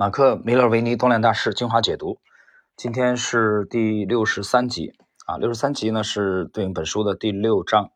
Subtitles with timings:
[0.00, 2.22] 马克·米勒维尼动量大师精华解读，
[2.74, 4.94] 今天是第六十三集
[5.26, 5.36] 啊。
[5.36, 7.90] 六十三集呢是对应本书的第六章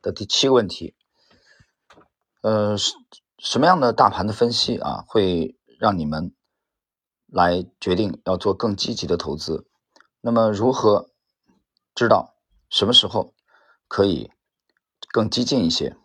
[0.00, 0.94] 的第七个问题。
[2.42, 2.76] 呃，
[3.38, 6.32] 什么样的大盘的分析啊，会让你们
[7.26, 9.66] 来决定要做更积极的投资？
[10.20, 11.10] 那么如何
[11.96, 12.36] 知道
[12.68, 13.34] 什么时候
[13.88, 14.30] 可以
[15.10, 15.96] 更激进一些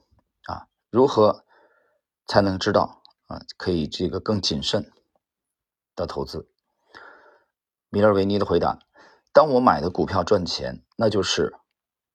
[0.48, 0.66] 啊？
[0.90, 1.46] 如何
[2.26, 4.92] 才能知道啊，可以这个更谨慎？
[5.96, 6.50] 的投资，
[7.90, 8.80] 米勒维尼的回答：
[9.32, 11.56] 当我买的股票赚钱，那就是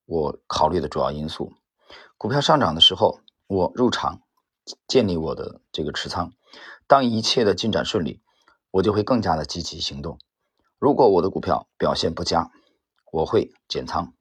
[0.04, 1.52] 我考虑的主要因素。
[2.18, 4.20] 股票上涨的时候，我入场
[4.86, 6.32] 建立我的这个持仓。
[6.86, 8.20] 当一切的进展顺利，
[8.70, 10.18] 我就会更加的积极行动。
[10.78, 12.50] 如果我的股票表现不佳，
[13.10, 14.12] 我会减仓，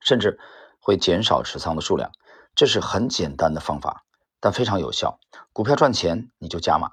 [0.00, 0.38] 甚至
[0.80, 2.12] 会减少持仓的数量。
[2.54, 4.04] 这是很简单的方法，
[4.40, 5.18] 但非常有效。
[5.52, 6.88] 股票赚钱，你就加码；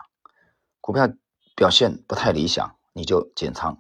[0.82, 1.10] 股票。
[1.56, 3.78] 表现不太理想，你就减仓。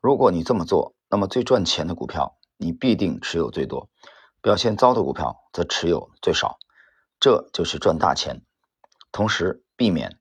[0.00, 3.88] 如果你这么做，那么最赚钱的股票你必定持有最多，
[4.42, 6.58] 表现糟的股票则持有最少。
[7.20, 8.42] 这就是赚大钱，
[9.12, 10.18] 同时避免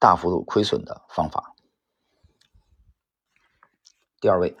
[0.00, 1.54] 大幅度亏损的方法。
[4.20, 4.56] 第二位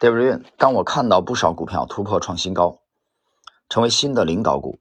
[0.00, 2.80] ，David，当我看到不少股票突破创新高，
[3.68, 4.80] 成为新的领导股，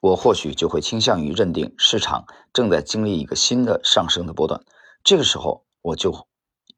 [0.00, 4.64] 我或许就会倾向于认定市场正在经历一个新的上升的波段。
[5.04, 6.26] 这个时候我就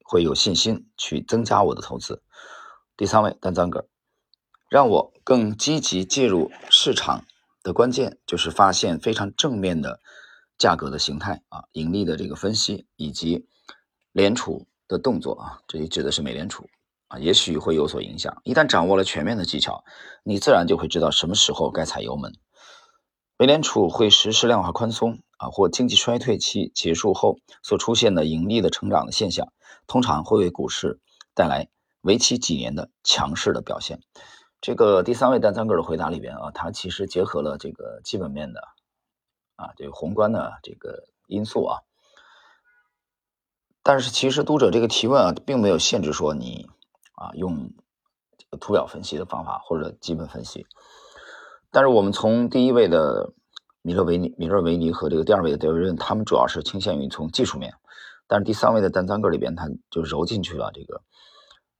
[0.04, 2.24] 会有信心去增加我的投资。
[2.96, 3.86] 第三位，丹赞格，
[4.68, 7.24] 让我更积极介入市场
[7.62, 10.00] 的关键就是发现非常正面的
[10.58, 13.46] 价格的形态啊，盈利的这个分析以及
[14.10, 16.68] 联储的动作啊，这里指的是美联储
[17.06, 18.40] 啊，也许会有所影响。
[18.42, 19.84] 一旦掌握了全面的技巧，
[20.24, 22.34] 你自然就会知道什么时候该踩油门。
[23.38, 25.20] 美联储会实施量化宽松。
[25.38, 29.52] 啊，或经济衰退期结束后所出现的盈利的成长的现象，
[29.86, 30.98] 通常会为股市
[31.34, 31.68] 带来
[32.00, 34.00] 为期几年的强势的表现。
[34.62, 38.62] 这个第三位单三个的回答里边啊，它其实结合了这个基本面的
[39.56, 41.80] 啊，这个宏观的这个因素啊。
[43.82, 46.66] 但是其实读者这个提问啊，并没有限制说你
[47.14, 47.70] 啊用
[48.58, 50.66] 图表分析的方法或者基本分析。
[51.70, 53.34] 但是我们从第一位的。
[53.86, 57.72] 米勒维尼、米勒维尼和这个第二位的德维润，他们主要是倾向于从技术面，
[58.26, 61.00] 但是第三位的丹赞格里边，他就揉进去了这个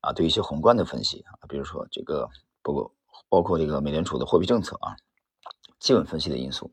[0.03, 2.29] 啊，对一些宏观的分析啊，比如说这个
[2.63, 2.95] 包括
[3.29, 4.95] 包括这个美联储的货币政策啊，
[5.81, 6.71] 基本分析的因素。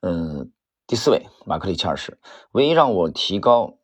[0.00, 0.50] 嗯，
[0.86, 2.18] 第四位马克里切尔是，
[2.52, 3.76] 唯一让我提高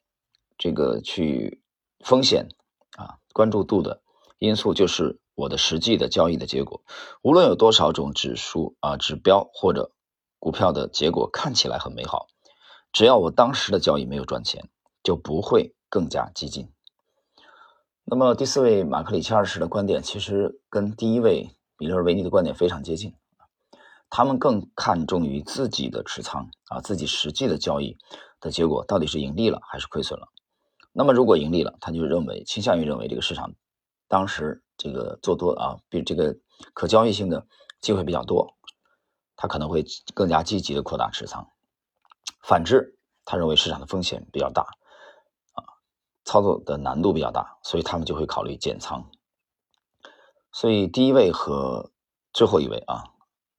[0.56, 1.60] 这个去
[2.00, 2.49] 风险
[2.97, 4.00] 啊关注度的
[4.38, 6.82] 因素就是我的实际的交易的结果，
[7.20, 9.93] 无论有多少种指数啊指标或者。
[10.43, 12.27] 股票的结果看起来很美好，
[12.93, 14.69] 只要我当时的交易没有赚钱，
[15.01, 16.69] 就不会更加激进。
[18.03, 23.15] 那么第四位马克里切尔什的观点其实跟第一位米勒维尼的观点非常接近，
[24.11, 27.97] 他们更看重于自己的持仓啊，自己实际的交易
[28.41, 30.27] 的结果到底是盈利了还是亏损了。
[30.93, 33.55] 那么如果盈利了，他就认为倾向于认为这个市场
[34.09, 36.37] 当时这个做多啊，比这个
[36.75, 37.47] 可交易性的
[37.81, 38.57] 机会比较多。
[39.43, 41.45] 他可能会更加积极的扩大持仓，
[42.45, 44.63] 反之，他认为市场的风险比较大，
[45.55, 45.67] 啊，
[46.25, 49.11] 操作的难度比较大，所以他们就会考虑减仓。
[50.53, 51.91] 所以第一位和
[52.33, 53.03] 最后一位啊，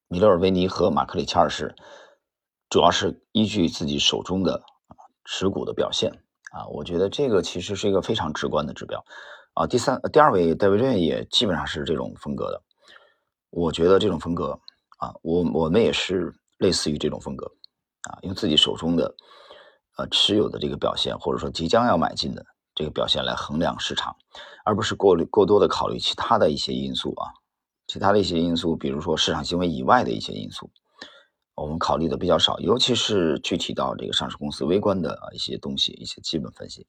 [0.08, 1.76] 米勒尔维尼和马克里切尔是，
[2.70, 4.64] 主要是依据自己手中的
[5.26, 6.24] 持股的表现
[6.54, 9.04] 啊，我觉得这个其实是一个非常直观的指标
[9.54, 9.68] 啊。
[9.68, 12.62] 第三、第二位戴维顿也基本上是这种风格的，
[13.50, 14.58] 我觉得这种风格。
[15.04, 17.46] 啊，我我们也是类似于这种风格，
[18.10, 19.14] 啊，用自己手中的
[19.98, 24.16] 呃持有的这个表现，或者说即将要买进的这个表现来衡量市场，
[24.64, 27.34] 而不是过过多的考虑其他的一些因素啊，
[27.86, 30.72] 其他的一些因素，比如说市场行为以外的一些因素，
[31.56, 36.88] 我们考虑的比较少，尤其是具体到这个上市公司微观的啊一些东西，一些基本分析，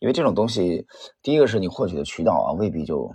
[0.00, 0.86] 因为这种东西，
[1.22, 3.10] 第一个是你获取的渠道啊，未必就。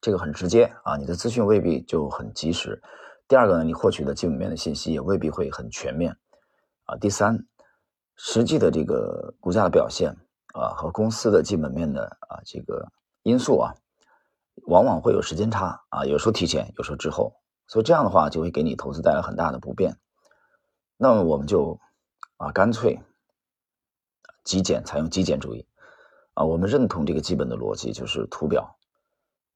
[0.00, 2.82] 这个很直接啊，你的资讯未必就很及时。
[3.28, 6.16] 第二个呢，你获取的基本面的信息也未必会很全面
[6.84, 6.96] 啊。
[6.96, 7.46] 第三，
[8.16, 10.16] 实际的这个股价的表现
[10.54, 12.88] 啊和公司的基本面的啊这个
[13.22, 13.74] 因素啊，
[14.66, 17.34] 往往会有时间差啊，有时候提前，有时候滞后，
[17.66, 19.96] 所以这样的话就会给你投资带来很大的不便。
[20.96, 21.78] 那么我们就
[22.38, 23.00] 啊干脆
[24.44, 25.66] 极简，采用极简主义
[26.34, 28.76] 啊，我们认同这个基本的逻辑，就是图表。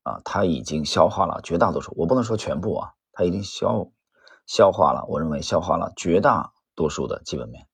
[0.05, 3.91] 啊，它已经消化了绝大多数，我不能说全部啊，它已经消
[4.47, 7.67] 消化了，我认为消化了绝大多数的基本面，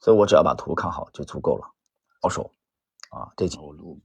[0.00, 1.68] 所以我只要把图看好就足够了，
[2.20, 2.50] 保守
[3.10, 4.00] 啊，这几我录